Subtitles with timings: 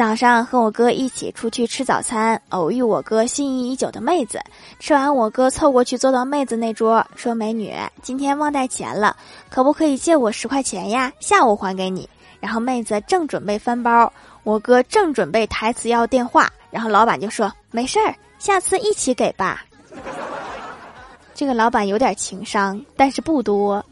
[0.00, 4.40] 早上和我哥一起出去吃早餐偶遇我哥心仪已久的妹子。
[4.78, 9.14] 吃完我哥凑过去坐到妹子那桌说美女今天忘带钱了
[9.50, 11.12] 可不可以借我十块钱呀？
[11.20, 12.08] 下午还给你。
[12.40, 14.10] 然后妹子正准备翻包
[14.42, 19.62] 我哥正准备台词要电话然后老板就说没事儿下次一起给吧。
[21.34, 23.84] 这个老板有点情商但是不多。